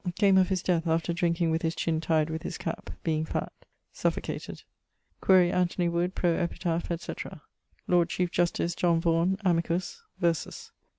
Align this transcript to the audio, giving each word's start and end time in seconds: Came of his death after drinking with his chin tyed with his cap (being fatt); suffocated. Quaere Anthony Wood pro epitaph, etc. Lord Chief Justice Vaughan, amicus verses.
Came 0.17 0.35
of 0.39 0.49
his 0.49 0.63
death 0.63 0.87
after 0.87 1.13
drinking 1.13 1.51
with 1.51 1.61
his 1.61 1.75
chin 1.75 2.01
tyed 2.01 2.31
with 2.31 2.41
his 2.41 2.57
cap 2.57 2.89
(being 3.03 3.23
fatt); 3.23 3.53
suffocated. 3.93 4.63
Quaere 5.21 5.53
Anthony 5.53 5.89
Wood 5.89 6.15
pro 6.15 6.33
epitaph, 6.37 6.89
etc. 6.89 7.43
Lord 7.87 8.09
Chief 8.09 8.31
Justice 8.31 8.73
Vaughan, 8.73 9.37
amicus 9.45 10.01
verses. 10.17 10.71